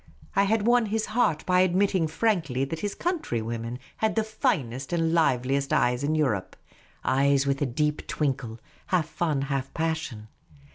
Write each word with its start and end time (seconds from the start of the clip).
I 0.35 0.45
had 0.45 0.65
won 0.65 0.87
his 0.87 1.05
heart 1.13 1.45
by 1.45 1.59
admitting 1.59 2.07
frankly 2.07 2.65
that 2.65 2.79
his 2.79 2.95
countrywomen 2.95 3.77
had 3.97 4.15
the 4.15 4.23
finest 4.23 4.91
and 4.91 5.13
liveliest 5.13 5.71
eyes 5.71 6.03
in 6.03 6.15
Europe— 6.15 6.55
eyes 7.05 7.45
with 7.45 7.61
a 7.61 7.67
deep 7.67 8.07
twinkle, 8.07 8.59
half 8.87 9.07
fun, 9.07 9.43
half 9.43 9.71
passion. 9.75 10.27